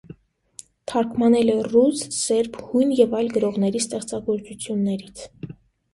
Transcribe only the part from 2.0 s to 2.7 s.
սերբ,